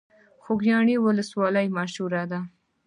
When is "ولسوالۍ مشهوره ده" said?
1.05-2.39